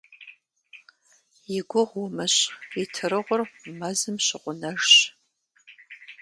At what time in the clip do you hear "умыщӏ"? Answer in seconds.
2.05-2.43